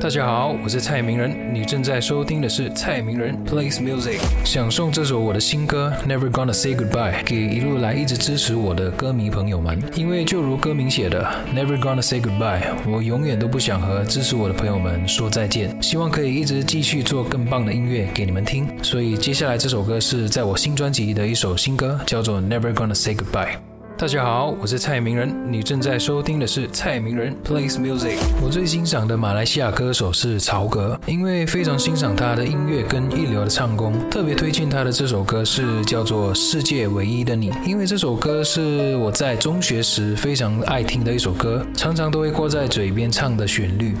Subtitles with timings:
[0.00, 23.16] 大家好，我是蔡明仁，你正在收听的是蔡明仁 plays music，想送这首我的新歌 Never Gonna Say Goodbye 给一路来一直支持我的歌迷朋友们，因为就如歌名写的 Never Gonna Say Goodbye，我永远都不想和支持我的朋友们说再见，希望可以一直继续做更棒的音乐给你们听，所以接下来这首歌是在我新专辑的一首新歌，叫做 Never Gonna Say
[23.16, 23.67] Goodbye。
[23.98, 28.16] 大家好，我是蔡明仁，你正在收听的是蔡明仁 plays music。
[28.40, 43.96] 我最欣赏的马来西亚歌手是曹格，因为非常欣赏他的音乐跟一流的唱功，特别推荐他的这首歌是叫做《世界唯一的你》，因为这首歌是我在中学时非常爱听的一首歌，常常都会挂在嘴边唱的旋律。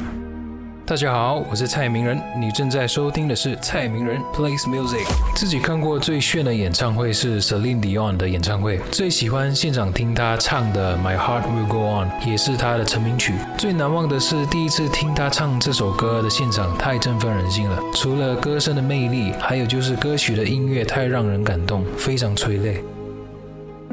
[0.88, 5.04] 大家好，我是蔡明仁，你正在收听的是蔡明仁 plays music。
[5.36, 13.34] 自己看过最炫的演唱会是 Celine Dion 的演唱会，最喜欢现场听他唱的 My Heart Will Go On，也是他的成名曲。
[13.58, 17.78] 最难忘的是第一次听他唱这首歌的现场，太振奋人心了。
[17.94, 22.82] 除了歌声的魅力，还有就是歌曲的音乐太让人感动，非常催泪。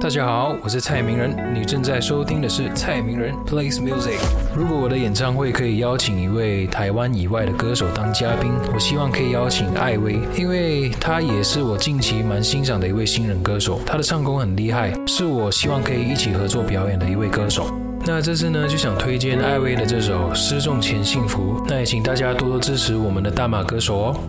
[0.05, 4.19] 大家好，我是蔡明仁，你正在收听的是蔡明仁 plays music。
[4.55, 17.73] 如果我的演唱会可以邀请一位台湾以外的歌手当嘉宾，我希望可以邀请艾薇，因为她也是我近期蛮欣赏的一位新人歌手，她的唱功很厉害，是我希望可以一起合作表演的一位歌手。
[18.05, 24.19] 那这次呢，就想推荐艾薇的这首《失重前幸福》，那也请大家多多支持我们的大马歌手哦。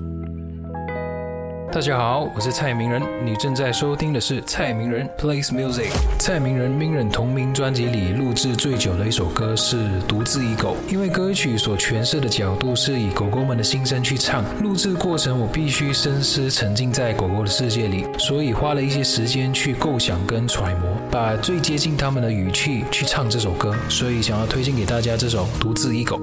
[1.72, 5.90] 大家好，我是蔡明仁，你正在收听的是蔡明仁 plays music。
[6.18, 26.16] 蔡明仁名人同名专辑里录制最久的一首歌是《独自一狗》，因为歌曲所诠释的角度是以狗狗们的心声去唱，录制过程我必须深思沉浸在狗狗的世界里，所以花了一些时间去构想跟揣摩，把最接近他们的语气去唱这首歌，所以想要推荐给大家这首《独自一狗》。